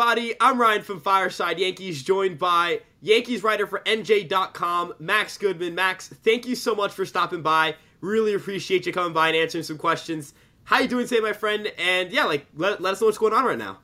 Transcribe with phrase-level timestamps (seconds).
[0.00, 0.32] everybody?
[0.40, 5.74] I'm Ryan from Fireside Yankees, joined by Yankees writer for NJ.com, Max Goodman.
[5.74, 7.74] Max, thank you so much for stopping by.
[8.00, 10.34] Really appreciate you coming by and answering some questions.
[10.62, 11.72] How you doing today, my friend?
[11.78, 13.78] And yeah, like let, let us know what's going on right now.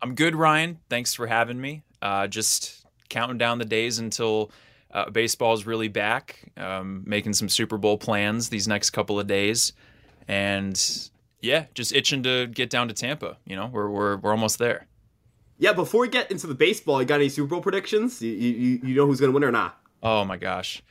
[0.00, 0.78] I'm good, Ryan.
[0.88, 1.82] Thanks for having me.
[2.00, 4.52] Uh, just counting down the days until
[4.92, 6.52] uh, baseball is really back.
[6.56, 9.72] Um, making some Super Bowl plans these next couple of days,
[10.28, 10.80] and
[11.40, 13.36] yeah, just itching to get down to Tampa.
[13.44, 14.86] You know, we're we're we're almost there.
[15.64, 18.20] Yeah, before we get into the baseball, you got any Super Bowl predictions?
[18.20, 19.80] You you, you know who's going to win or not?
[20.02, 20.82] Oh my gosh.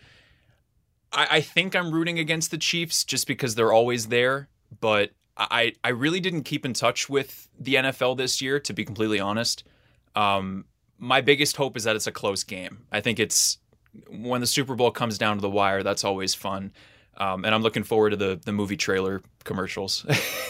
[1.11, 4.49] I, I think I'm rooting against the Chiefs just because they're always there,
[4.81, 8.83] but I, I really didn't keep in touch with the NFL this year, to be
[8.83, 9.63] completely honest.
[10.15, 10.65] Um,
[10.97, 12.79] my biggest hope is that it's a close game.
[12.91, 13.59] I think it's
[14.09, 16.71] when the Super Bowl comes down to the wire, that's always fun.
[17.17, 20.05] Um, and I'm looking forward to the the movie trailer commercials.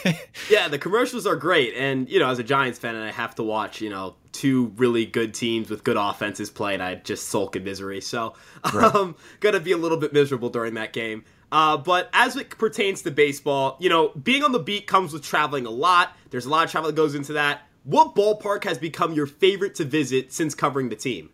[0.49, 3.35] yeah, the commercials are great, and you know, as a Giants fan, and I have
[3.35, 7.27] to watch, you know, two really good teams with good offenses play, and I just
[7.27, 7.99] sulk in misery.
[7.99, 8.35] So,
[8.73, 8.95] right.
[8.95, 11.25] um, gonna be a little bit miserable during that game.
[11.51, 15.21] Uh, but as it pertains to baseball, you know, being on the beat comes with
[15.21, 16.15] traveling a lot.
[16.31, 17.67] There's a lot of travel that goes into that.
[17.83, 21.29] What ballpark has become your favorite to visit since covering the team?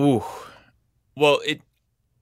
[0.00, 0.24] Ooh,
[1.16, 1.60] well, it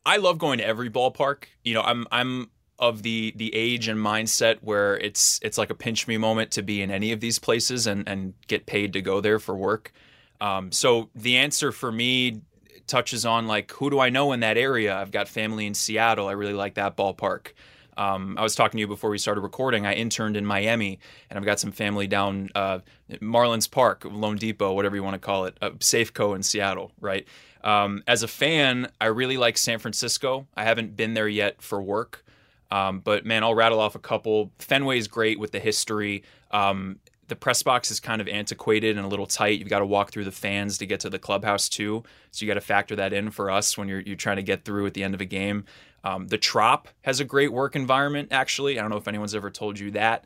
[0.05, 1.45] I love going to every ballpark.
[1.65, 5.75] You know, I'm I'm of the the age and mindset where it's it's like a
[5.75, 9.03] pinch me moment to be in any of these places and and get paid to
[9.03, 9.93] go there for work.
[10.41, 12.43] Um, so the answer for me
[12.89, 14.97] touches on like who do I know in that area?
[14.97, 16.27] I've got family in Seattle.
[16.27, 17.53] I really like that ballpark.
[17.97, 19.87] Um, I was talking to you before we started recording.
[19.87, 22.79] I interned in Miami, and I've got some family down uh,
[23.21, 27.27] Marlins Park, loanDepot, whatever you want to call it, uh, Safeco in Seattle, right?
[27.65, 30.47] Um, as a fan, I really like San Francisco.
[30.57, 32.25] I haven't been there yet for work,
[32.71, 34.51] um, but man, I'll rattle off a couple.
[34.59, 36.25] Fenway is great with the history.
[36.51, 39.59] Um, the press box is kind of antiquated and a little tight.
[39.59, 42.51] You've got to walk through the fans to get to the clubhouse too, so you
[42.51, 44.95] got to factor that in for us when you're you're trying to get through at
[44.95, 45.65] the end of a game.
[46.05, 48.29] Um, the Trop has a great work environment.
[48.33, 50.25] Actually, I don't know if anyone's ever told you that.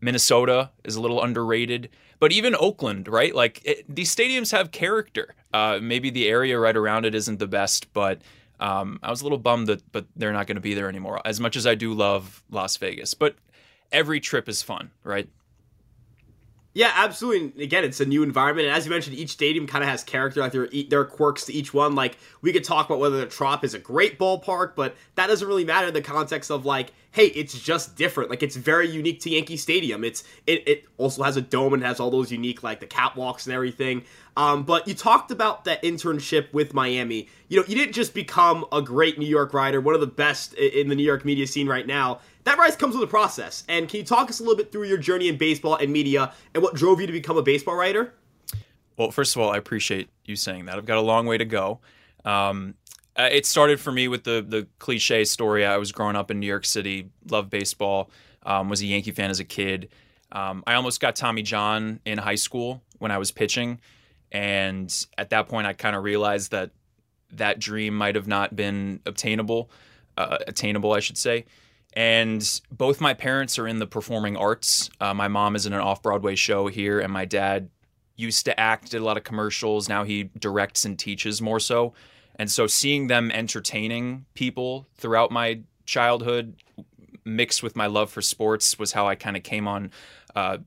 [0.00, 1.90] Minnesota is a little underrated.
[2.20, 3.34] But even Oakland, right?
[3.34, 5.34] Like it, these stadiums have character.
[5.52, 8.22] Uh, maybe the area right around it isn't the best, but
[8.60, 11.20] um, I was a little bummed that, but they're not going to be there anymore.
[11.24, 13.36] As much as I do love Las Vegas, but
[13.92, 15.28] every trip is fun, right?
[16.78, 17.64] Yeah, absolutely.
[17.64, 20.38] again, it's a new environment, and as you mentioned, each stadium kind of has character.
[20.38, 21.96] Like there, there are quirks to each one.
[21.96, 25.48] Like we could talk about whether the Trop is a great ballpark, but that doesn't
[25.48, 28.30] really matter in the context of like hey, it's just different.
[28.30, 30.04] Like it's very unique to Yankee Stadium.
[30.04, 33.46] It's it, it also has a dome and has all those unique like the catwalks
[33.46, 34.04] and everything.
[34.36, 37.28] Um, but you talked about that internship with Miami.
[37.48, 40.54] You know, you didn't just become a great New York writer, one of the best
[40.54, 42.20] in the New York media scene right now.
[42.48, 43.62] That rise comes with a process.
[43.68, 46.32] And can you talk us a little bit through your journey in baseball and media
[46.54, 48.14] and what drove you to become a baseball writer?
[48.96, 50.78] Well, first of all, I appreciate you saying that.
[50.78, 51.80] I've got a long way to go.
[52.24, 52.74] Um,
[53.16, 55.66] uh, it started for me with the the cliche story.
[55.66, 58.08] I was growing up in New York City, loved baseball,
[58.44, 59.90] um, was a Yankee fan as a kid.
[60.32, 63.78] Um, I almost got Tommy John in high school when I was pitching,
[64.32, 66.70] and at that point, I kind of realized that
[67.32, 69.70] that dream might have not been obtainable,
[70.16, 71.44] uh, attainable, I should say.
[71.98, 74.88] And both my parents are in the performing arts.
[75.00, 77.70] Uh, my mom is in an off Broadway show here, and my dad
[78.14, 79.88] used to act, did a lot of commercials.
[79.88, 81.94] Now he directs and teaches more so.
[82.36, 86.62] And so seeing them entertaining people throughout my childhood
[87.24, 89.90] mixed with my love for sports was how I kind of came on
[90.36, 90.58] uh,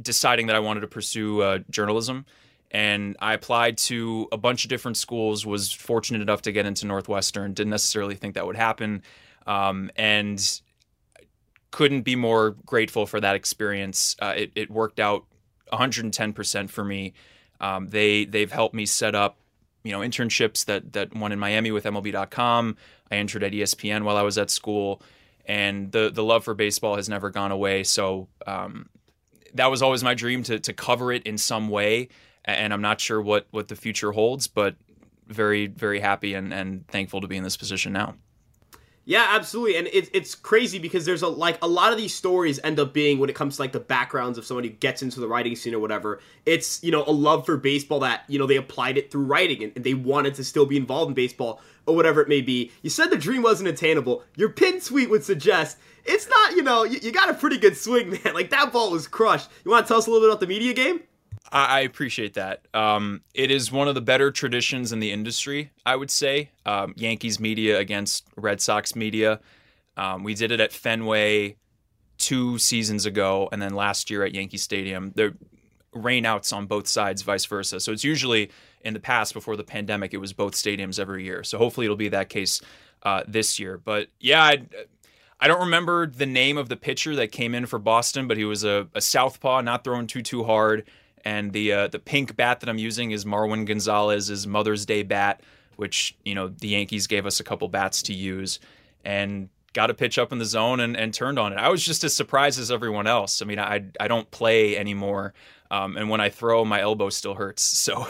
[0.00, 2.24] deciding that I wanted to pursue uh, journalism.
[2.70, 6.86] And I applied to a bunch of different schools, was fortunate enough to get into
[6.86, 9.02] Northwestern, didn't necessarily think that would happen.
[9.46, 10.62] Um, and
[11.70, 14.16] couldn't be more grateful for that experience.
[14.20, 15.24] Uh, it, it, worked out
[15.72, 17.12] 110% for me.
[17.60, 19.38] Um, they they've helped me set up
[19.82, 22.76] you know internships that that one in Miami with MLB.com.
[23.10, 25.02] I entered at ESPN while I was at school,
[25.46, 27.84] and the the love for baseball has never gone away.
[27.84, 28.88] So um,
[29.54, 32.08] that was always my dream to to cover it in some way.
[32.44, 34.76] And I'm not sure what what the future holds, but
[35.26, 38.14] very very happy and and thankful to be in this position now.
[39.08, 42.60] Yeah, absolutely, and it's it's crazy because there's a like a lot of these stories
[42.62, 45.18] end up being when it comes to like the backgrounds of somebody who gets into
[45.18, 46.20] the writing scene or whatever.
[46.44, 49.62] It's you know a love for baseball that you know they applied it through writing
[49.64, 52.70] and, and they wanted to still be involved in baseball or whatever it may be.
[52.82, 54.24] You said the dream wasn't attainable.
[54.36, 56.52] Your pin tweet would suggest it's not.
[56.52, 58.34] You know, you, you got a pretty good swing, man.
[58.34, 59.48] Like that ball was crushed.
[59.64, 61.00] You want to tell us a little bit about the media game?
[61.50, 62.66] I, appreciate that.
[62.74, 66.50] Um, it is one of the better traditions in the industry, I would say.
[66.66, 69.40] Um, Yankees media against Red Sox media.
[69.96, 71.56] Um, we did it at Fenway
[72.18, 75.12] two seasons ago, and then last year at Yankee Stadium.
[75.14, 75.34] There
[75.94, 77.80] rainouts on both sides, vice versa.
[77.80, 78.50] So it's usually
[78.82, 81.42] in the past before the pandemic, it was both stadiums every year.
[81.44, 82.60] So hopefully it'll be that case
[83.02, 83.78] uh, this year.
[83.78, 84.62] But yeah, I,
[85.40, 88.44] I don't remember the name of the pitcher that came in for Boston, but he
[88.44, 90.84] was a, a southpaw, not throwing too too hard.
[91.28, 95.42] And the uh, the pink bat that I'm using is Marwin Gonzalez's Mother's Day bat,
[95.76, 98.60] which you know the Yankees gave us a couple bats to use,
[99.04, 101.56] and got a pitch up in the zone and, and turned on it.
[101.56, 103.42] I was just as surprised as everyone else.
[103.42, 105.34] I mean, I I don't play anymore.
[105.70, 107.62] Um, and when I throw, my elbow still hurts.
[107.88, 108.06] So,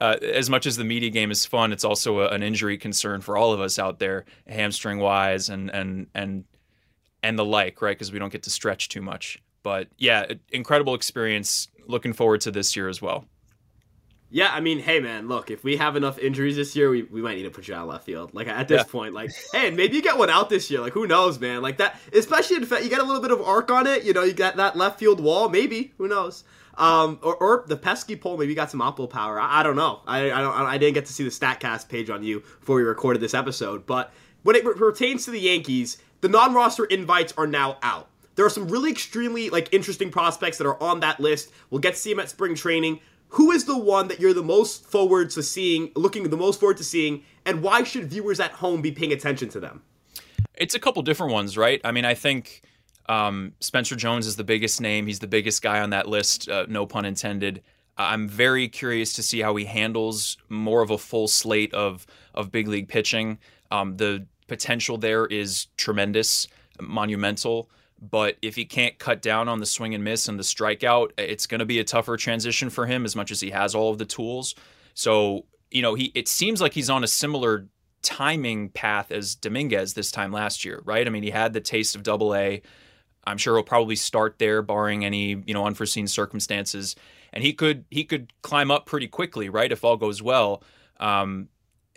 [0.00, 3.20] uh, as much as the media game is fun, it's also a, an injury concern
[3.20, 6.44] for all of us out there, hamstring wise, and and and
[7.22, 7.94] and the like, right?
[7.94, 9.42] Because we don't get to stretch too much.
[9.62, 11.68] But yeah, incredible experience.
[11.90, 13.26] Looking forward to this year as well.
[14.32, 17.20] Yeah, I mean, hey man, look, if we have enough injuries this year, we, we
[17.20, 18.32] might need to put you out left field.
[18.32, 18.92] Like at this yeah.
[18.92, 20.80] point, like, hey, maybe you get one out this year.
[20.80, 21.62] Like, who knows, man?
[21.62, 24.04] Like that, especially in fact, you get a little bit of arc on it.
[24.04, 25.48] You know, you got that left field wall.
[25.48, 26.44] Maybe who knows?
[26.78, 29.40] Um, or, or the pesky pole maybe you got some oppo power.
[29.40, 30.00] I, I don't know.
[30.06, 30.54] I, I don't.
[30.54, 33.84] I didn't get to see the Statcast page on you before we recorded this episode.
[33.84, 34.12] But
[34.44, 38.08] when it pertains to the Yankees, the non-roster invites are now out.
[38.40, 41.50] There are some really extremely like interesting prospects that are on that list.
[41.68, 44.42] We'll get to see them at spring training who is the one that you're the
[44.42, 48.52] most forward to seeing, looking the most forward to seeing, and why should viewers at
[48.52, 49.82] home be paying attention to them?
[50.54, 51.82] It's a couple different ones, right?
[51.84, 52.62] I mean, I think
[53.10, 55.06] um, Spencer Jones is the biggest name.
[55.06, 57.60] He's the biggest guy on that list, uh, no pun intended.
[57.98, 62.50] I'm very curious to see how he handles more of a full slate of of
[62.50, 63.36] big league pitching.
[63.70, 66.48] Um, the potential there is tremendous,
[66.80, 67.68] monumental.
[68.00, 71.46] But if he can't cut down on the swing and miss and the strikeout, it's
[71.46, 73.98] going to be a tougher transition for him as much as he has all of
[73.98, 74.54] the tools.
[74.94, 77.68] So, you know, he it seems like he's on a similar
[78.02, 81.06] timing path as Dominguez this time last year, right?
[81.06, 82.62] I mean, he had the taste of double A.
[83.24, 86.96] I'm sure he'll probably start there barring any, you know, unforeseen circumstances.
[87.32, 90.62] And he could he could climb up pretty quickly, right, if all goes well.
[90.98, 91.48] Um,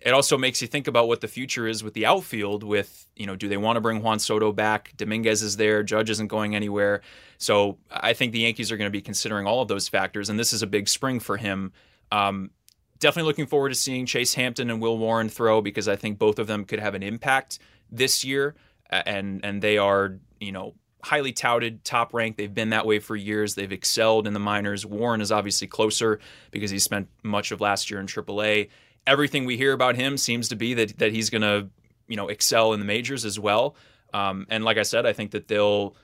[0.03, 3.25] it also makes you think about what the future is with the outfield with you
[3.25, 6.55] know do they want to bring juan soto back dominguez is there judge isn't going
[6.55, 7.01] anywhere
[7.37, 10.39] so i think the yankees are going to be considering all of those factors and
[10.39, 11.71] this is a big spring for him
[12.11, 12.51] um,
[12.99, 16.39] definitely looking forward to seeing chase hampton and will warren throw because i think both
[16.39, 17.59] of them could have an impact
[17.91, 18.55] this year
[18.89, 20.73] and and they are you know
[21.03, 22.37] highly touted, top ranked.
[22.37, 23.55] They've been that way for years.
[23.55, 24.85] They've excelled in the minors.
[24.85, 28.69] Warren is obviously closer because he spent much of last year in AAA
[29.05, 31.69] everything we hear about him seems to be that that he's going to
[32.07, 33.75] you know excel in the majors as well.
[34.13, 35.95] Um, and like I said, I think that they'll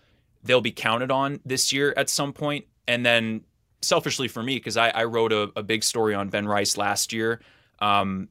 [0.43, 2.65] they'll be counted on this year at some point.
[2.87, 3.41] And then
[3.81, 7.13] selfishly for me, because I, I, wrote a, a, big story on Ben Rice last
[7.13, 7.39] year.
[7.79, 8.29] Um,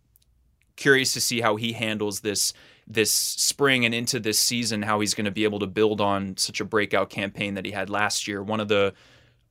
[0.77, 2.53] curious to see how he handles this
[2.87, 6.37] this spring and into this season, how he's going to be able to build on
[6.39, 8.43] such a breakout campaign that he had last year.
[8.43, 8.95] One of the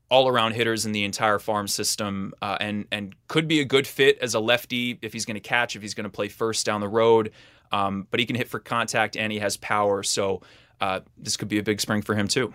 [0.09, 3.85] all around hitters in the entire farm system uh, and and could be a good
[3.85, 6.65] fit as a lefty if he's going to catch if he's going to play first
[6.65, 7.31] down the road
[7.71, 10.41] um, but he can hit for contact and he has power so
[10.79, 12.53] uh, this could be a big spring for him too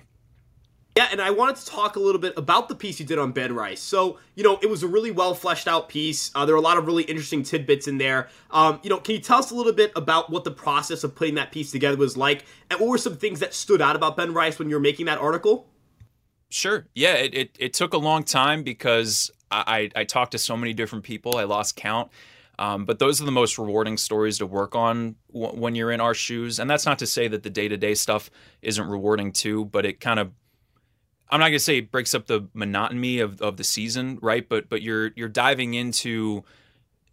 [0.95, 3.33] yeah, and I wanted to talk a little bit about the piece you did on
[3.33, 3.81] Ben Rice.
[3.81, 6.31] So, you know, it was a really well fleshed out piece.
[6.35, 8.29] Uh, there are a lot of really interesting tidbits in there.
[8.51, 11.15] Um, you know, can you tell us a little bit about what the process of
[11.15, 14.19] putting that piece together was like, and what were some things that stood out about
[14.19, 15.67] Ben Rice when you were making that article?
[16.53, 16.87] Sure.
[16.95, 20.55] Yeah, it, it, it took a long time because I, I, I talked to so
[20.55, 21.39] many different people.
[21.39, 22.11] I lost count.
[22.59, 26.01] Um, but those are the most rewarding stories to work on w- when you're in
[26.03, 26.59] our shoes.
[26.59, 28.31] And that's not to say that the day to day stuff
[28.61, 30.31] isn't rewarding too, but it kind of
[31.31, 34.47] I'm not gonna say it breaks up the monotony of, of the season, right?
[34.47, 36.45] But but you're you're diving into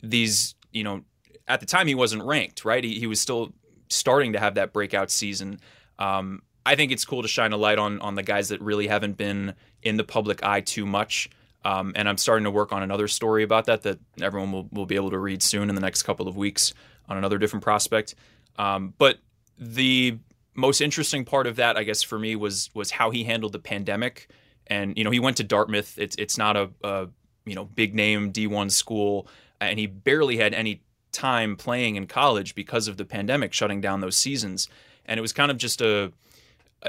[0.03, 1.05] these, you know,
[1.47, 2.83] at the time he wasn't ranked, right?
[2.83, 3.53] He, he was still
[3.87, 5.61] starting to have that breakout season.
[5.97, 8.87] Um, I think it's cool to shine a light on on the guys that really
[8.87, 11.29] haven't been in the public eye too much.
[11.65, 14.85] Um, and I'm starting to work on another story about that that everyone will, will
[14.85, 16.73] be able to read soon in the next couple of weeks
[17.09, 18.15] on another different prospect.
[18.57, 19.19] Um, but
[19.57, 20.17] the
[20.55, 23.59] most interesting part of that, I guess, for me was was how he handled the
[23.59, 24.29] pandemic.
[24.67, 25.97] And you know, he went to Dartmouth.
[25.97, 27.07] It's it's not a, a
[27.45, 29.27] you know big name D1 school,
[29.59, 33.99] and he barely had any time playing in college because of the pandemic shutting down
[33.99, 34.69] those seasons.
[35.05, 36.13] And it was kind of just a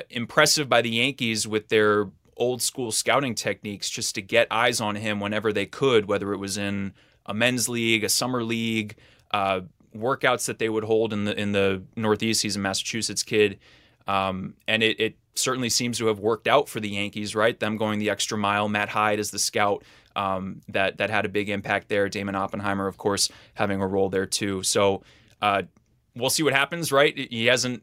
[0.08, 4.96] impressive by the Yankees with their old school scouting techniques just to get eyes on
[4.96, 6.92] him whenever they could, whether it was in
[7.26, 8.96] a men's league, a summer league,
[9.32, 9.60] uh,
[9.94, 12.42] workouts that they would hold in the in the Northeast.
[12.42, 13.58] He's a Massachusetts kid,
[14.06, 17.34] um, and it, it, certainly seems to have worked out for the Yankees.
[17.34, 18.68] Right, them going the extra mile.
[18.68, 19.84] Matt Hyde as the scout
[20.16, 22.08] um, that that had a big impact there.
[22.08, 24.62] Damon Oppenheimer, of course, having a role there too.
[24.62, 25.02] So.
[25.42, 25.62] Uh,
[26.16, 27.16] we'll see what happens, right?
[27.16, 27.82] He hasn't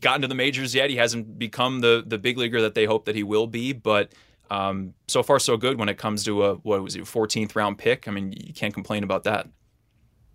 [0.00, 0.90] gotten to the majors yet.
[0.90, 4.12] He hasn't become the the big leaguer that they hope that he will be, but
[4.50, 7.78] um, so far so good when it comes to a what was it, 14th round
[7.78, 8.08] pick.
[8.08, 9.48] I mean, you can't complain about that.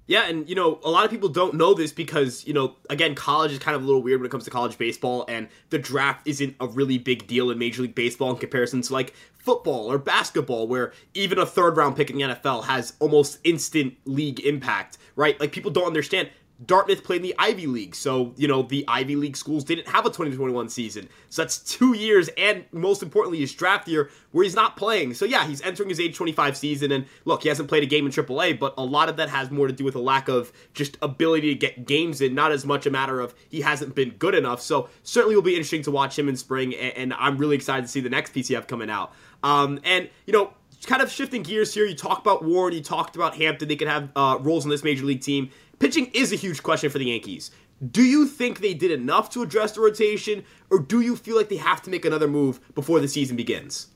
[0.05, 3.15] Yeah, and you know, a lot of people don't know this because, you know, again,
[3.15, 5.79] college is kind of a little weird when it comes to college baseball, and the
[5.79, 9.89] draft isn't a really big deal in Major League Baseball in comparison to like football
[9.89, 14.41] or basketball, where even a third round pick in the NFL has almost instant league
[14.41, 15.39] impact, right?
[15.39, 16.29] Like people don't understand
[16.65, 20.05] Dartmouth played in the Ivy League, so you know the Ivy League schools didn't have
[20.05, 21.09] a 2021 season.
[21.29, 25.13] So that's two years, and most importantly, his draft year where he's not playing.
[25.15, 28.05] So yeah, he's entering his age 25 season, and look, he hasn't played a game
[28.05, 30.51] in AAA, but a lot of that has more to do with a lack of
[30.73, 34.11] just ability to get games in, not as much a matter of he hasn't been
[34.11, 34.61] good enough.
[34.61, 37.87] So certainly will be interesting to watch him in spring, and, I'm really excited to
[37.87, 39.13] see the next PCF coming out.
[39.43, 40.53] Um, and you know,
[40.85, 43.87] kind of shifting gears here, you talk about Warren, you talked about Hampton, they could
[43.87, 45.49] have uh, roles in this major league team.
[45.83, 47.51] Pitching is a huge question for the Yankees.
[47.91, 51.49] Do you think they did enough to address the rotation, or do you feel like
[51.49, 53.87] they have to make another move before the season begins?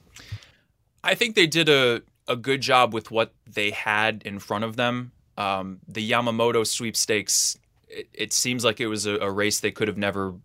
[1.02, 4.76] I think they did a, a good job with what they had in front of
[4.76, 5.14] them.
[5.38, 9.88] Um, the Yamamoto sweepstakes, it, it, seems like it was a, a race they could
[9.88, 10.36] have never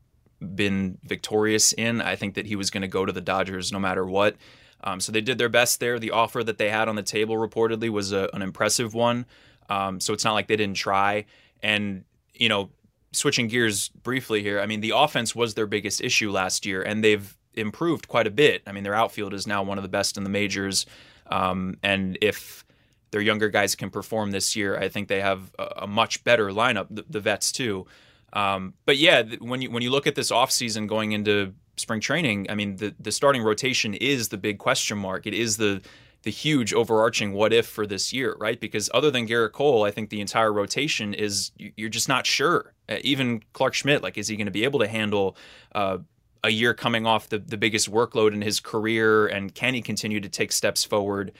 [0.54, 2.00] been victorious in.
[2.00, 4.37] I think that he was going to go to the Dodgers no matter what.
[4.84, 5.99] Um, so they did their best there.
[5.99, 9.26] The offer that they had on the table reportedly was a, an impressive one.
[9.69, 11.25] Um, so it's not like they didn't try.
[11.62, 12.04] And,
[12.35, 12.71] you know,
[13.12, 17.02] switching gears briefly here, I mean, the offense was their biggest issue last year, and
[17.02, 18.62] they've improved quite a bit.
[18.66, 20.87] I mean, their outfield is now one of the best in the majors.
[21.26, 22.64] Um, and if
[23.11, 26.49] their younger guys can perform this year, I think they have a, a much better
[26.49, 27.87] lineup, the, the vets too.
[28.33, 32.47] Um, but yeah, when you when you look at this offseason going into spring training,
[32.49, 35.26] I mean, the the starting rotation is the big question mark.
[35.26, 35.83] It is the
[36.23, 38.61] the huge overarching what if for this year, right?
[38.61, 42.75] Because other than Gerrit Cole, I think the entire rotation is you're just not sure.
[42.88, 45.37] Uh, even Clarke Schmidt, like, is he going to be able to handle
[45.75, 45.99] uh,
[46.45, 49.26] a year coming off the, the biggest workload in his career?
[49.26, 51.33] And can he continue to take steps forward?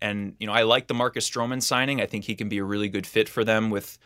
[0.00, 2.00] And, you know, I like the Marcus Stroman signing.
[2.00, 3.98] I think he can be a really good fit for them with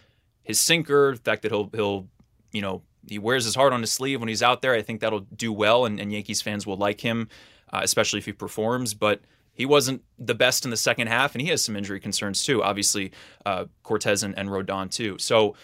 [0.43, 2.07] his sinker, the fact that he'll, he'll,
[2.53, 4.75] you know, he wears his heart on his sleeve when he's out there.
[4.75, 7.29] I think that'll do well, and, and Yankees fans will like him,
[7.73, 8.93] uh, especially if he performs.
[8.93, 9.23] But
[9.59, 12.63] he wasn't the best in the second half, and he has some injury concerns too.
[12.63, 13.11] Obviously,
[13.45, 15.19] uh, Cortes and, and Rodon too.
[15.19, 15.57] So,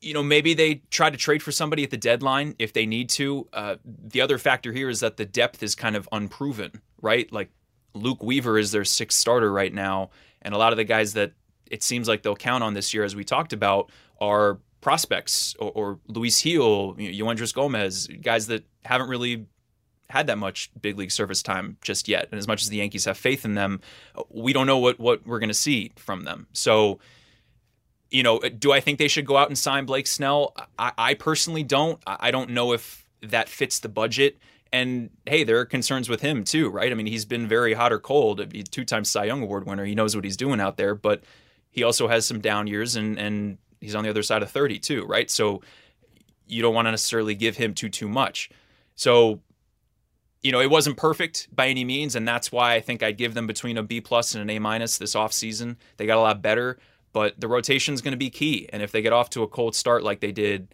[0.00, 3.10] you know, maybe they try to trade for somebody at the deadline if they need
[3.10, 3.48] to.
[3.52, 7.30] Uh, the other factor here is that the depth is kind of unproven, right?
[7.32, 7.50] Like
[7.92, 10.10] Luke Weaver is their sixth starter right now,
[10.40, 11.32] and a lot of the guys that
[11.68, 15.72] it seems like they'll count on this year, as we talked about, are prospects or,
[15.72, 19.46] or Luis Gil, you know, Gomez, guys that haven't really
[20.10, 22.28] had that much big league service time just yet.
[22.30, 23.80] And as much as the Yankees have faith in them,
[24.30, 26.46] we don't know what what we're going to see from them.
[26.52, 26.98] So,
[28.10, 30.54] you know, do I think they should go out and sign Blake Snell?
[30.78, 32.00] I, I personally don't.
[32.06, 34.38] I don't know if that fits the budget.
[34.72, 36.90] And hey, there are concerns with him too, right?
[36.90, 38.42] I mean, he's been very hot or cold.
[38.70, 39.84] Two times Cy Young Award winner.
[39.84, 41.22] He knows what he's doing out there, but
[41.70, 44.78] he also has some down years, and and he's on the other side of thirty
[44.78, 45.30] too, right?
[45.30, 45.62] So
[46.46, 48.50] you don't want to necessarily give him too too much.
[48.94, 49.40] So
[50.42, 53.34] you know, it wasn't perfect by any means, and that's why I think I'd give
[53.34, 55.76] them between a B plus and an A minus this offseason.
[55.96, 56.78] They got a lot better,
[57.12, 58.68] but the rotation is going to be key.
[58.72, 60.68] And if they get off to a cold start like they did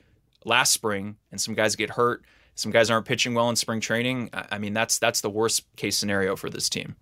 [0.45, 4.31] last spring, and some guys get hurt, some guys aren't pitching well in spring training,
[4.33, 6.97] I mean that's that's the worst case scenario for this team.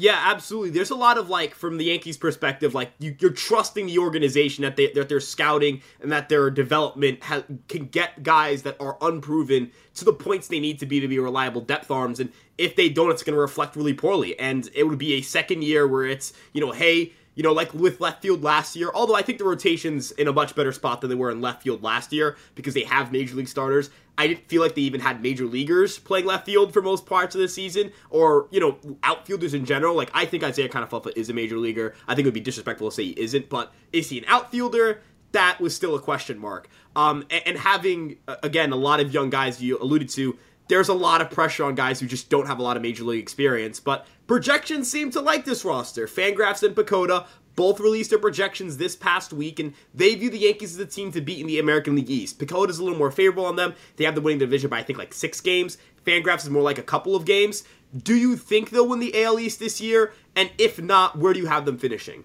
[0.00, 0.70] Yeah, absolutely.
[0.70, 4.62] There's a lot of like from the Yankees' perspective, like you, are trusting the organization
[4.62, 8.96] that they that they're scouting and that their development ha- can get guys that are
[9.02, 12.18] unproven to the points they need to be to be reliable depth arms.
[12.18, 14.38] And if they don't, it's going to reflect really poorly.
[14.40, 17.74] And it would be a second year where it's you know, hey, you know, like
[17.74, 21.02] with left field last year, although I think the rotation's in a much better spot
[21.02, 23.90] than they were in left field last year because they have major league starters.
[24.20, 27.34] I didn't feel like they even had major leaguers playing left field for most parts
[27.34, 29.94] of the season, or you know, outfielders in general.
[29.94, 31.94] Like I think Isaiah Kiner-Falefa is a major leaguer.
[32.06, 35.00] I think it would be disrespectful to say he isn't, but is he an outfielder?
[35.32, 36.68] That was still a question mark.
[36.94, 40.36] Um, and, and having again a lot of young guys you alluded to,
[40.68, 43.04] there's a lot of pressure on guys who just don't have a lot of major
[43.04, 43.80] league experience.
[43.80, 46.06] But projections seem to like this roster.
[46.06, 47.26] Fangraphs and PECOTA
[47.60, 51.12] both released their projections this past week, and they view the Yankees as the team
[51.12, 52.38] to beat in the American League East.
[52.38, 53.74] PECOTA is a little more favorable on them.
[53.96, 55.76] They have the winning division by, I think, like six games.
[56.06, 57.64] Fangraphs is more like a couple of games.
[57.94, 60.14] Do you think they'll win the AL East this year?
[60.34, 62.24] And if not, where do you have them finishing?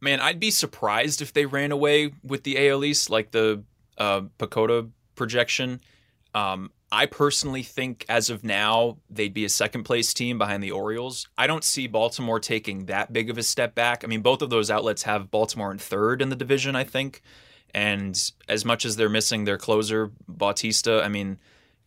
[0.00, 3.64] Man, I'd be surprised if they ran away with the AL East like the
[3.98, 5.80] uh, PECOTA projection.
[6.36, 10.72] Um, I personally think as of now, they'd be a second place team behind the
[10.72, 11.28] Orioles.
[11.38, 14.02] I don't see Baltimore taking that big of a step back.
[14.02, 17.22] I mean, both of those outlets have Baltimore in third in the division, I think.
[17.72, 21.38] And as much as they're missing their closer, Bautista, I mean,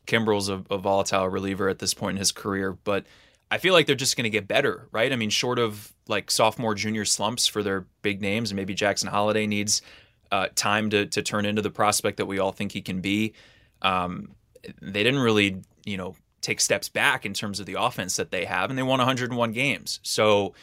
[0.08, 3.06] Kimbrel's a, a volatile reliever at this point in his career, but
[3.52, 5.12] I feel like they're just going to get better, right?
[5.12, 9.10] I mean, short of like sophomore, junior slumps for their big names, and maybe Jackson
[9.10, 9.82] Holliday needs
[10.32, 13.34] uh, time to to turn into the prospect that we all think he can be.
[13.82, 14.32] Um,
[14.82, 18.46] they didn't really, you know, take steps back in terms of the offense that they
[18.46, 20.00] have, and they won 101 games.
[20.04, 20.54] So,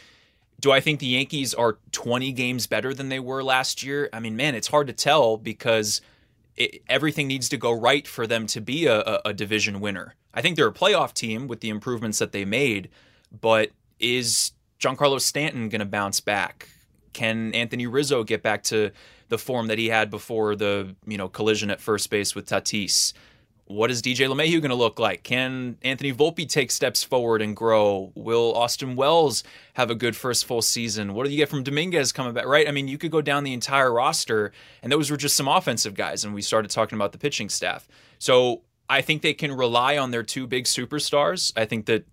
[0.61, 4.11] do I think the Yankees are 20 games better than they were last year?
[4.13, 6.03] I mean, man, it's hard to tell because
[6.57, 10.15] it, everything needs to go right for them to be a, a, division winner.
[10.35, 12.91] I think they're a playoff team with the improvements that they made,
[13.41, 16.69] but is Giancarlo Stanton going to bounce back?
[17.15, 18.91] Can Anthony Rizzo get back to
[19.31, 23.15] the form that he had before the you know collision at first base with Tatis?
[23.71, 25.23] What is DJ LeMahieu going to look like?
[25.23, 28.11] Can Anthony Volpe take steps forward and grow?
[28.17, 31.15] Will Austin Wells have a good first full season?
[31.15, 32.47] What do you get from Dominguez coming back?
[32.47, 32.67] Right?
[32.67, 34.51] I mean, you could go down the entire roster,
[34.83, 37.87] and those were just some offensive guys, and we started talking about the pitching staff.
[38.19, 41.53] So I think they can rely on their two big superstars.
[41.57, 42.05] I think that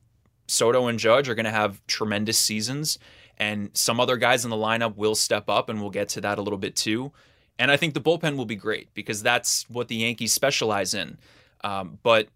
[0.46, 3.00] Soto and Judge are going to have tremendous seasons,
[3.40, 6.38] and some other guys in the lineup will step up, and we'll get to that
[6.38, 7.12] a little bit too.
[7.58, 11.18] And I think the bullpen will be great because that's what the Yankees specialize in.
[11.64, 12.28] Um, but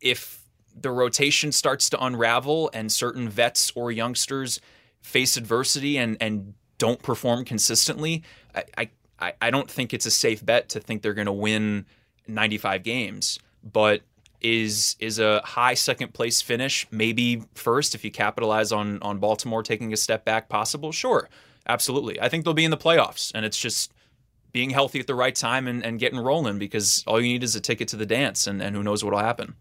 [0.00, 0.42] if
[0.74, 4.60] the rotation starts to unravel and certain vets or youngsters
[5.00, 8.22] face adversity and and don't perform consistently,
[8.76, 11.86] I I, I don't think it's a safe bet to think they're going to win
[12.26, 13.38] 95 games.
[13.62, 14.02] But
[14.40, 19.62] is is a high second place finish maybe first if you capitalize on on Baltimore
[19.62, 20.92] taking a step back possible?
[20.92, 21.30] Sure,
[21.66, 22.20] absolutely.
[22.20, 23.93] I think they'll be in the playoffs, and it's just
[24.54, 27.56] being healthy at the right time and, and getting rolling because all you need is
[27.56, 29.56] a ticket to the dance and, and who knows what'll happen.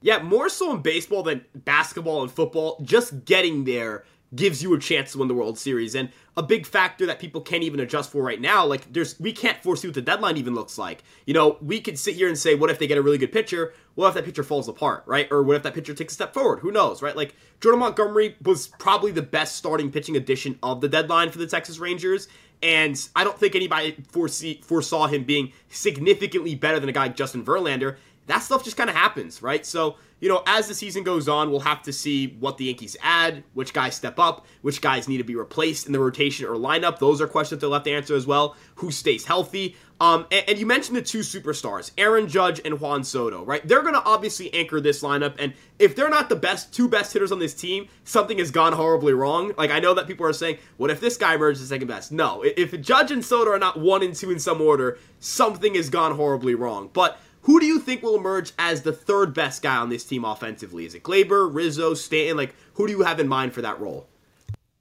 [0.00, 4.04] Yeah, more so in baseball than basketball and football, just getting there
[4.34, 5.94] gives you a chance to win the World Series.
[5.94, 9.32] And a big factor that people can't even adjust for right now, like there's we
[9.32, 11.02] can't foresee what the deadline even looks like.
[11.26, 13.32] You know, we could sit here and say, what if they get a really good
[13.32, 13.72] pitcher?
[13.94, 15.28] What if that pitcher falls apart, right?
[15.30, 16.60] Or what if that pitcher takes a step forward?
[16.60, 17.16] Who knows, right?
[17.16, 21.46] Like Jordan Montgomery was probably the best starting pitching addition of the deadline for the
[21.46, 22.28] Texas Rangers.
[22.64, 27.16] And I don't think anybody foresee, foresaw him being significantly better than a guy like
[27.16, 27.96] Justin Verlander.
[28.26, 29.64] That stuff just kind of happens, right?
[29.66, 32.96] So, you know, as the season goes on, we'll have to see what the Yankees
[33.02, 36.54] add, which guys step up, which guys need to be replaced in the rotation or
[36.54, 36.98] lineup.
[36.98, 38.56] Those are questions they'll have to answer as well.
[38.76, 39.76] Who stays healthy?
[40.00, 43.66] Um, and, and, you mentioned the two superstars, Aaron Judge and Juan Soto, right?
[43.66, 47.12] They're going to obviously anchor this lineup, and if they're not the best two best
[47.12, 49.52] hitters on this team, something has gone horribly wrong.
[49.56, 52.42] Like I know that people are saying, "What if this guy emerges second best?" No,
[52.42, 56.16] if Judge and Soto are not one and two in some order, something has gone
[56.16, 56.90] horribly wrong.
[56.92, 60.24] But who do you think will emerge as the third best guy on this team
[60.24, 60.84] offensively?
[60.84, 62.36] Is it Gleyber, Rizzo, Stanton?
[62.36, 64.06] Like who do you have in mind for that role?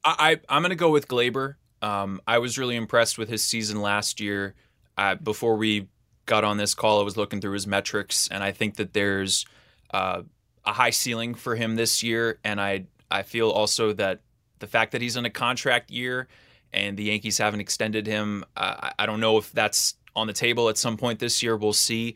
[0.03, 1.55] I, I am to go with Gleyber.
[1.81, 4.53] Um, I was really impressed with his season last year
[4.97, 5.87] uh, before we
[6.25, 9.45] got on this call, I was looking through his metrics, and I think that there's
[9.93, 10.23] uh,
[10.65, 12.39] a high ceiling for him this year.
[12.43, 14.21] And I I feel also that
[14.59, 16.27] the fact that he's in a contract year
[16.71, 20.69] and the Yankees haven't extended him, uh, I don't know if that's on the table
[20.69, 21.57] at some point this year.
[21.57, 22.15] We'll see,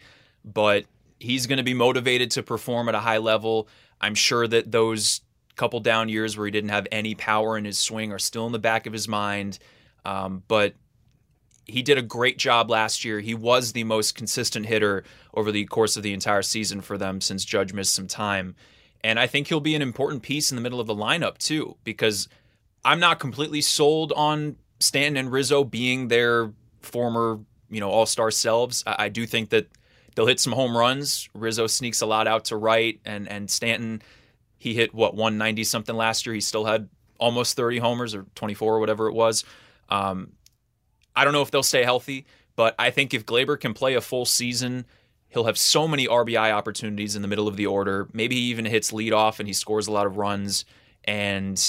[0.54, 0.86] but
[1.20, 3.68] he's going to be motivated to perform at a high level.
[4.00, 5.22] I'm sure that those
[5.56, 8.52] couple down years where he didn't have any power in his swing are still in
[8.52, 9.58] the back of his mind.
[10.06, 10.76] Um, but
[11.66, 13.20] he did a great job last year.
[13.20, 17.20] He was the most consistent hitter over the course of the entire season for them
[17.20, 18.56] since Judge missed some time.
[19.04, 21.76] And I think he'll be an important piece in the middle of the lineup too,
[21.84, 22.30] because
[22.86, 28.84] I'm not completely sold on Stanton and Rizzo being their former, you know, all-star selves.
[28.86, 29.68] I, I do think that
[30.18, 31.30] they'll hit some home runs.
[31.36, 34.02] Rizzo sneaks a lot out to right, and and Stanton,
[34.58, 36.34] he hit what 190 something last year.
[36.34, 39.44] He still had almost 30 homers or 24 or whatever it was.
[39.90, 40.34] Um,
[41.16, 42.26] I don't know if they'll stay healthy,
[42.56, 44.86] but I think if Gleyber can play a full season,
[45.30, 48.08] he'll have so many RBI opportunities in the middle of the order.
[48.12, 50.66] Maybe he even hits leadoff and he scores a lot of runs.
[51.04, 51.60] And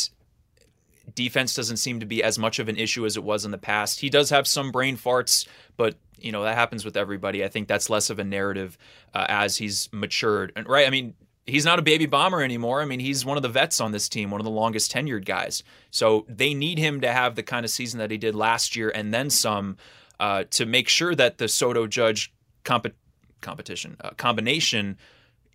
[1.14, 3.58] defense doesn't seem to be as much of an issue as it was in the
[3.58, 4.00] past.
[4.00, 7.44] He does have some brain farts, but you know that happens with everybody.
[7.44, 8.78] I think that's less of a narrative
[9.14, 10.52] uh, as he's matured.
[10.56, 11.14] And right, I mean,
[11.46, 12.82] he's not a baby bomber anymore.
[12.82, 15.24] I mean, he's one of the vets on this team, one of the longest tenured
[15.24, 15.62] guys.
[15.90, 18.90] So they need him to have the kind of season that he did last year
[18.94, 19.76] and then some
[20.20, 22.32] uh, to make sure that the Soto Judge
[22.64, 22.94] comp-
[23.40, 24.98] competition uh, combination,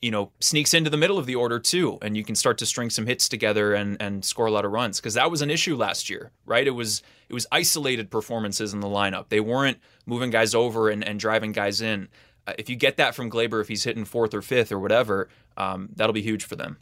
[0.04, 2.66] you know, sneaks into the middle of the order too, and you can start to
[2.66, 5.50] string some hits together and and score a lot of runs because that was an
[5.50, 6.68] issue last year, right?
[6.68, 9.30] It was it was isolated performances in the lineup.
[9.30, 12.10] They weren't moving guys over and, and driving guys in.
[12.46, 15.30] Uh, if you get that from Gleyber, if he's hitting fourth or fifth or whatever,
[15.56, 16.80] um, that'll be huge for them.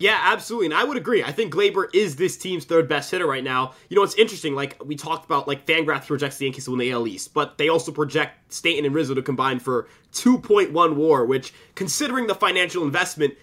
[0.00, 0.68] Yeah, absolutely.
[0.68, 1.22] And I would agree.
[1.22, 3.74] I think Gleyber is this team's third best hitter right now.
[3.90, 4.54] You know, it's interesting.
[4.54, 7.58] Like, we talked about, like, Fangraph projects the Yankees to win the AL East, but
[7.58, 12.82] they also project Stanton and Rizzo to combine for 2.1 war, which, considering the financial
[12.82, 13.34] investment,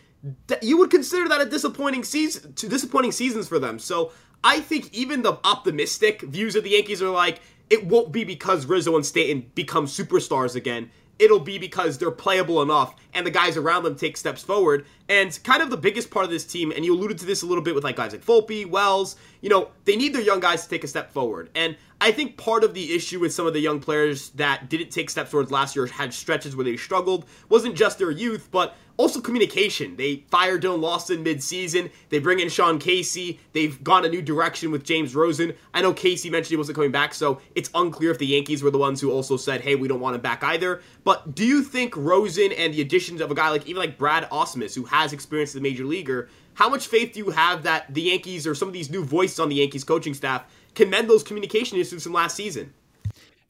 [0.63, 3.78] you would consider that a disappointing season, disappointing seasons for them.
[3.78, 4.12] So
[4.43, 7.39] I think even the optimistic views of the Yankees are like,
[7.70, 12.62] it won't be because Rizzo and Stanton become superstars again it'll be because they're playable
[12.62, 14.86] enough and the guys around them take steps forward.
[15.10, 17.45] And kind of the biggest part of this team, and you alluded to this a
[17.45, 20.63] little bit with like guys like Volpe, Wells, you know, they need their young guys
[20.63, 21.49] to take a step forward.
[21.56, 24.91] And I think part of the issue with some of the young players that didn't
[24.91, 28.75] take steps towards last year had stretches where they struggled wasn't just their youth, but
[28.97, 29.95] also communication.
[29.95, 31.89] They fired Dillon Lawson mid-season.
[32.10, 33.39] They bring in Sean Casey.
[33.53, 35.55] They've gone a new direction with James Rowson.
[35.73, 38.71] I know Casey mentioned he wasn't coming back, so it's unclear if the Yankees were
[38.71, 41.63] the ones who also said, "Hey, we don't want him back either." But do you
[41.63, 45.13] think Rowson and the additions of a guy like even like Brad Ausmus, who has
[45.13, 48.55] experience as a major leaguer, how much faith do you have that the Yankees or
[48.55, 50.45] some of these new voices on the Yankees coaching staff
[50.78, 52.74] can mend those communication issues from last season?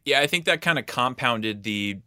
[0.05, 1.99] Yeah, I think that kind of compounded the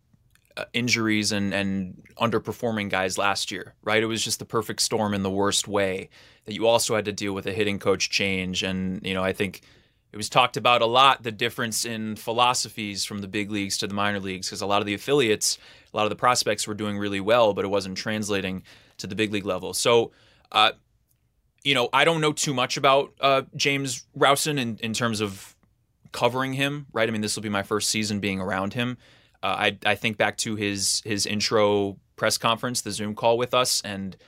[0.56, 4.02] uh, injuries and, and underperforming guys last year, right?
[4.02, 6.08] It was just the perfect storm in the worst way
[6.46, 8.62] that you also had to deal with a hitting coach change.
[8.62, 9.60] And, you know, I think
[10.10, 13.86] it was talked about a lot the difference in philosophies from the big leagues to
[13.86, 15.58] the minor leagues because a lot of the affiliates,
[15.92, 18.62] a lot of the prospects were doing really well, but it wasn't translating
[18.96, 19.74] to the big league level.
[19.74, 20.12] So,
[20.50, 20.72] uh,
[21.62, 25.54] you know, I don't know too much about uh, James Rowson in, in terms of
[26.12, 27.08] covering him, right?
[27.08, 28.98] I mean, this will be my first season being around him.
[29.42, 33.54] Uh, I I think back to his his intro press conference, the Zoom call with
[33.54, 34.20] us, and it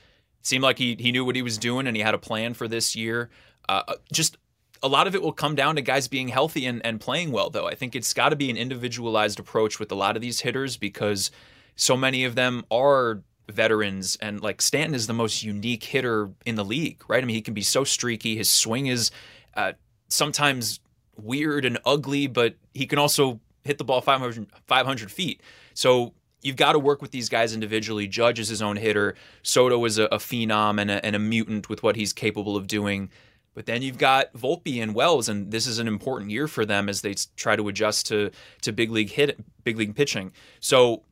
[0.47, 2.69] seemed like he he knew what he was doing and he had a plan for
[2.69, 3.31] this year.
[3.69, 4.37] Uh, uh just
[4.83, 7.51] a lot of it will come down to guys being healthy and, and playing well,
[7.51, 7.69] though.
[7.69, 10.77] I think it's got to be an individualized approach with a lot of these hitters
[10.77, 11.31] because
[11.77, 16.55] so many of them are veterans and like Stanton is the most unique hitter in
[16.55, 17.23] the league, right?
[17.23, 18.37] I mean, he can be so streaky.
[18.37, 19.11] His swing is
[19.55, 19.73] uh,
[20.09, 20.81] sometimes
[21.17, 25.43] weird and ugly, but he can also hit the ball 500, 500 feet.
[25.75, 28.07] So you've got to work with these guys individually.
[28.07, 29.15] Judge is his own hitter.
[29.43, 32.67] Soto is a, a phenom and a, and a, mutant with what he's capable of
[32.67, 33.11] doing.
[33.55, 36.89] But then you've got Volpe and Wells, and this is an important year for them
[36.89, 38.31] as they try to adjust to
[38.63, 40.33] to big league hit, big league pitching.
[40.61, 41.03] So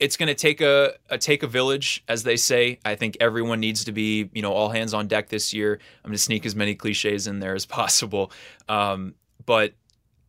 [0.00, 2.78] it's going to take a, a take a village, as they say.
[2.84, 5.78] I think everyone needs to be, you know, all hands on deck this year.
[6.04, 8.32] I'm going to sneak as many cliches in there as possible.
[8.68, 9.14] Um,
[9.46, 9.74] but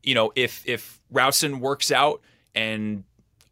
[0.03, 2.21] you know, if if Rowson works out
[2.53, 3.03] and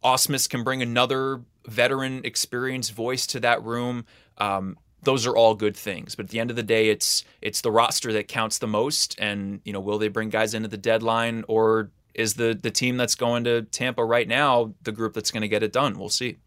[0.02, 4.04] Ausmus can bring another veteran, experienced voice to that room,
[4.38, 6.14] um, those are all good things.
[6.14, 9.16] But at the end of the day, it's it's the roster that counts the most.
[9.18, 12.96] And you know, will they bring guys into the deadline, or is the the team
[12.96, 15.98] that's going to Tampa right now the group that's going to get it done?
[15.98, 16.38] We'll see.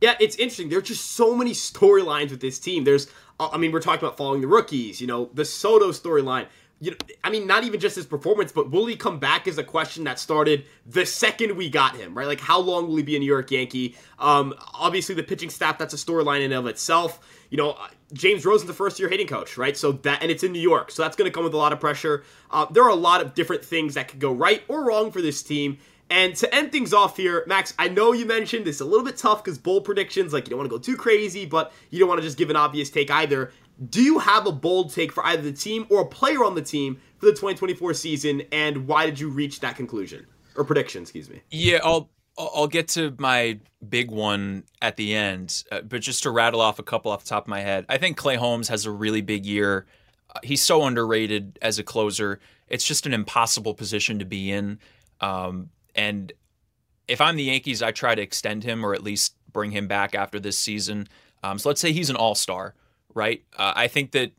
[0.00, 0.68] Yeah, it's interesting.
[0.68, 2.84] There's just so many storylines with this team.
[2.84, 3.08] There's,
[3.40, 5.00] I mean, we're talking about following the rookies.
[5.00, 6.46] You know, the Soto storyline
[6.80, 9.58] you know, I mean, not even just his performance, but will he come back is
[9.58, 12.26] a question that started the second we got him, right?
[12.26, 13.96] Like, how long will he be a New York Yankee?
[14.18, 17.20] Um, obviously, the pitching staff, that's a storyline in of itself.
[17.50, 19.76] You know, uh, James Rowson's the first year hitting coach, right?
[19.76, 20.90] So that, and it's in New York.
[20.90, 22.24] So that's going to come with a lot of pressure.
[22.50, 25.22] Uh, there are a lot of different things that could go right or wrong for
[25.22, 25.78] this team.
[26.10, 29.18] And to end things off here, Max, I know you mentioned it's a little bit
[29.18, 32.08] tough because bold predictions, like you don't want to go too crazy, but you don't
[32.08, 33.52] want to just give an obvious take either.
[33.90, 36.62] Do you have a bold take for either the team or a player on the
[36.62, 41.02] team for the 2024 season, and why did you reach that conclusion or prediction?
[41.02, 41.42] Excuse me.
[41.50, 46.30] Yeah, I'll I'll get to my big one at the end, uh, but just to
[46.30, 48.86] rattle off a couple off the top of my head, I think Clay Holmes has
[48.86, 49.86] a really big year.
[50.34, 52.38] Uh, he's so underrated as a closer.
[52.68, 54.78] It's just an impossible position to be in.
[55.20, 56.32] Um, and
[57.08, 60.14] if I'm the Yankees, I try to extend him or at least bring him back
[60.14, 61.08] after this season.
[61.42, 62.74] Um, so let's say he's an all star
[63.14, 63.42] right?
[63.56, 64.32] Uh, I think that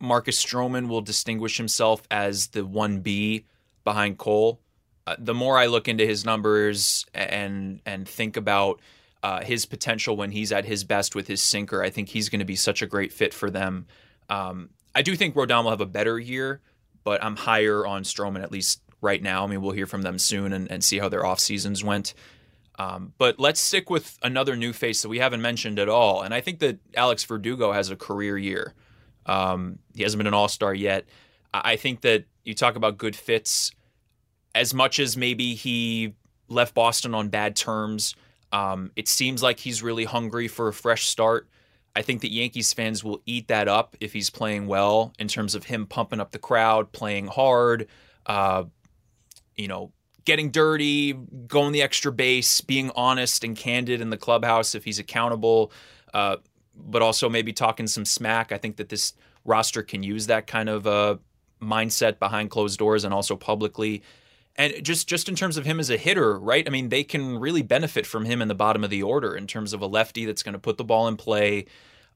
[0.00, 3.44] Marcus Stroman will distinguish himself as the 1B
[3.84, 4.60] behind Cole.
[5.06, 8.80] Uh, the more I look into his numbers and and think about
[9.22, 12.40] uh, his potential when he's at his best with his sinker, I think he's going
[12.40, 13.86] to be such a great fit for them.
[14.28, 16.60] Um, I do think Rodon will have a better year,
[17.04, 19.44] but I'm higher on Stroman at least right now.
[19.44, 22.14] I mean, we'll hear from them soon and, and see how their off seasons went.
[22.78, 26.22] Um, but let's stick with another new face that we haven't mentioned at all.
[26.22, 28.74] And I think that Alex Verdugo has a career year.
[29.26, 31.04] Um, he hasn't been an all star yet.
[31.52, 33.72] I think that you talk about good fits,
[34.54, 36.14] as much as maybe he
[36.48, 38.14] left Boston on bad terms,
[38.52, 41.48] um, it seems like he's really hungry for a fresh start.
[41.94, 45.54] I think that Yankees fans will eat that up if he's playing well in terms
[45.54, 47.86] of him pumping up the crowd, playing hard,
[48.26, 48.64] uh,
[49.56, 49.92] you know,
[50.24, 54.98] getting dirty, going the extra base, being honest and candid in the clubhouse if he's
[54.98, 55.72] accountable.
[56.14, 56.36] Uh,
[56.74, 58.52] but also maybe talking some smack.
[58.52, 61.16] I think that this roster can use that kind of uh,
[61.60, 64.02] mindset behind closed doors and also publicly.
[64.56, 66.66] And just just in terms of him as a hitter, right?
[66.66, 69.46] I mean, they can really benefit from him in the bottom of the order in
[69.46, 71.66] terms of a lefty that's going to put the ball in play.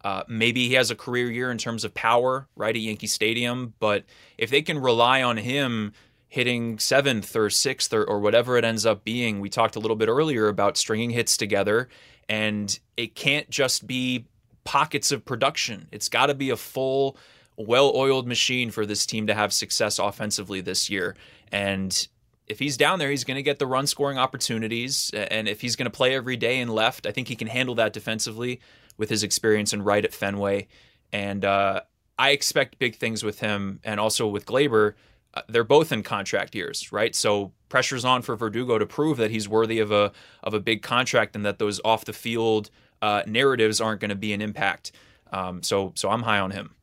[0.05, 3.73] Uh, maybe he has a career year in terms of power, right, at Yankee Stadium.
[3.81, 4.05] But
[4.37, 5.95] if they can rely on him
[6.29, 9.97] hitting seventh or sixth or, or whatever it ends up being, we talked a little
[9.97, 11.89] bit earlier about stringing hits together,
[12.29, 14.27] and it can't just be
[14.65, 15.89] pockets of production.
[15.91, 17.17] It's got to be a full,
[17.57, 21.17] well oiled machine for this team to have success offensively this year.
[21.51, 22.07] And
[22.47, 25.11] if he's down there, he's going to get the run scoring opportunities.
[25.13, 27.75] And if he's going to play every day in left, I think he can handle
[27.77, 28.61] that defensively
[28.97, 30.69] with his experience in right at Fenway.
[31.13, 31.83] And uh,
[32.19, 34.95] I expect big things with him and also with Gleyber.
[35.35, 37.15] Uh, they're both in contract years, right?
[37.15, 40.83] So pressure's on for Verdugo to prove that he's worthy of a of a big
[40.83, 42.71] contract and that those off the field
[43.03, 44.93] uh, narratives aren't going to be an impact.
[45.33, 46.76] Um, so so I'm high on him.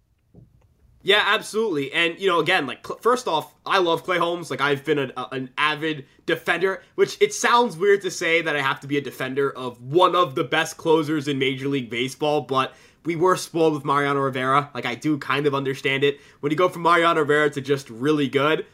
[1.05, 1.91] Yeah, absolutely.
[1.91, 4.49] And you know, again, like first off, I love Clay Holmes.
[4.49, 8.55] Like I've been a, a, an avid defender, which it sounds weird to say that
[8.55, 11.89] I have to be a defender of one of the best closers in Major League
[11.89, 14.71] Baseball, but we were spoiled with Mariano Rivera.
[14.73, 16.21] Like I do kind of understand it.
[16.39, 18.65] When you go from Mariano Rivera to just really good,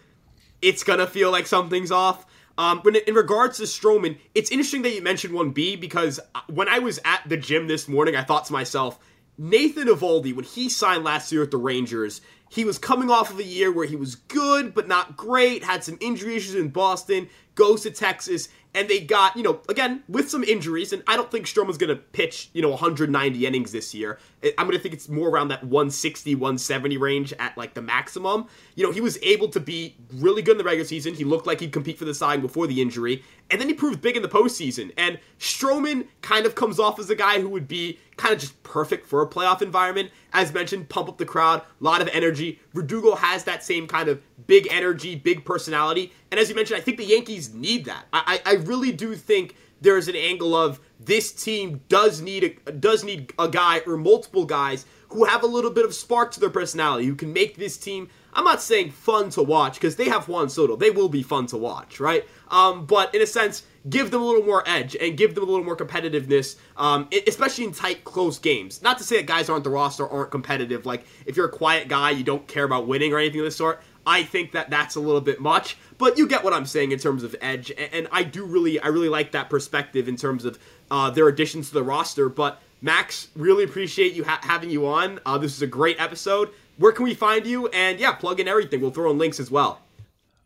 [0.61, 2.27] it's gonna feel like something's off.
[2.59, 6.67] Um, but in regards to Stroman, it's interesting that you mentioned 1B because uh, when
[6.67, 8.99] I was at the gym this morning, I thought to myself,
[9.41, 13.39] Nathan Eovaldi, when he signed last year with the Rangers, he was coming off of
[13.39, 17.30] a year where he was good but not great, had some injury issues in Boston,
[17.59, 21.29] goes to Texas, and they got, you know, again, with some injuries, and I don't
[21.29, 24.17] think Stroman's going to pitch, you know, 190 innings this year.
[24.57, 28.47] I'm going to think it's more around that 160, 170 range at like the maximum.
[28.75, 31.15] You know, he was able to be really good in the regular season.
[31.15, 34.01] He looked like he'd compete for the Cy before the injury, and then he proved
[34.01, 34.93] big in the postseason.
[34.97, 38.61] And Stroman kind of comes off as a guy who would be kind of just
[38.63, 40.11] perfect for a playoff environment.
[40.31, 42.59] As mentioned, pump up the crowd, a lot of energy.
[42.73, 46.13] Verdugo has that same kind of big energy, big personality.
[46.32, 48.05] And as you mentioned, I think the Yankees need that.
[48.13, 53.03] I, I really do think there's an angle of this team does need a does
[53.03, 56.49] need a guy or multiple guys who have a little bit of spark to their
[56.49, 58.10] personality, who can make this team.
[58.34, 60.75] I'm not saying fun to watch because they have Juan Soto.
[60.75, 62.27] They will be fun to watch, right?
[62.49, 65.47] Um, but in a sense, give them a little more edge and give them a
[65.47, 68.81] little more competitiveness, um, especially in tight, close games.
[68.81, 70.85] Not to say that guys aren't the roster aren't competitive.
[70.85, 73.51] Like if you're a quiet guy, you don't care about winning or anything of the
[73.51, 73.81] sort.
[74.05, 76.99] I think that that's a little bit much, but you get what I'm saying in
[76.99, 80.57] terms of edge, and I do really, I really like that perspective in terms of
[80.89, 82.27] uh, their additions to the roster.
[82.27, 85.19] But Max, really appreciate you ha- having you on.
[85.25, 86.49] Uh, this is a great episode.
[86.77, 87.67] Where can we find you?
[87.67, 88.81] And yeah, plug in everything.
[88.81, 89.81] We'll throw in links as well.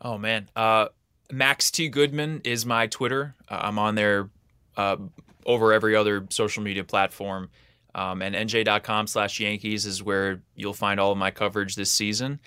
[0.02, 0.88] Oh man, uh,
[1.32, 3.36] Max T Goodman is my Twitter.
[3.50, 4.30] Uh, I'm on there
[4.78, 4.98] uh,
[5.46, 7.50] over every other social media platform.
[7.96, 12.40] Um, and nj.com slash Yankees is where you'll find all of my coverage this season.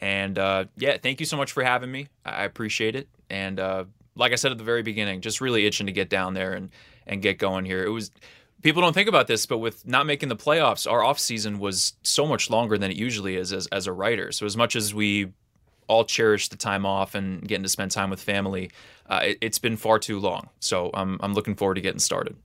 [0.00, 2.08] And uh, yeah, thank you so much for having me.
[2.24, 3.08] I appreciate it.
[3.30, 3.84] And uh,
[4.14, 6.70] like I said at the very beginning, just really itching to get down there and
[7.06, 7.84] and get going here.
[7.84, 8.10] It was
[8.62, 11.94] people don't think about this, but with not making the playoffs, our off season was
[12.02, 14.32] so much longer than it usually is as, as a writer.
[14.32, 15.32] So as much as we
[15.88, 18.70] all cherish the time off and getting to spend time with family,
[19.08, 20.48] uh, it, has been far too long.
[20.60, 22.36] So I'm I'm looking forward to getting started.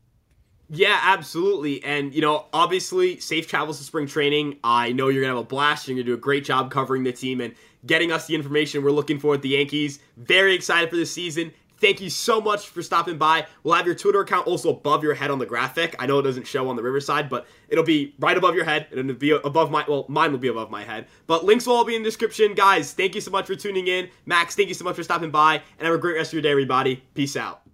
[0.71, 1.83] Yeah, absolutely.
[1.83, 4.59] And, you know, obviously, safe travels to spring training.
[4.63, 5.87] I know you're going to have a blast.
[5.87, 7.55] You're going to do a great job covering the team and
[7.87, 9.99] getting us the information we're looking for at the Yankees.
[10.17, 11.51] Very excited for this season.
[11.79, 13.47] Thank you so much for stopping by.
[13.63, 15.95] We'll have your Twitter account also above your head on the graphic.
[15.99, 18.87] I know it doesn't show on the Riverside, but it'll be right above your head.
[18.91, 21.07] And It'll be above my, well, mine will be above my head.
[21.27, 22.53] But links will all be in the description.
[22.53, 24.09] Guys, thank you so much for tuning in.
[24.25, 25.61] Max, thank you so much for stopping by.
[25.77, 27.03] And have a great rest of your day, everybody.
[27.13, 27.68] Peace out.